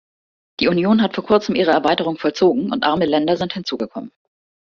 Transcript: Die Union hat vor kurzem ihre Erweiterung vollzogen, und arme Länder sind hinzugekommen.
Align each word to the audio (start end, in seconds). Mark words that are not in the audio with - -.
Die 0.59 0.67
Union 0.67 0.99
hat 1.03 1.13
vor 1.13 1.23
kurzem 1.23 1.53
ihre 1.53 1.69
Erweiterung 1.73 2.17
vollzogen, 2.17 2.71
und 2.71 2.83
arme 2.83 3.05
Länder 3.05 3.37
sind 3.37 3.53
hinzugekommen. 3.53 4.11